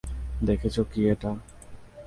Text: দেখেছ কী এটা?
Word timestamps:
দেখেছ 0.41 0.75
কী 0.91 1.01
এটা? 1.09 1.31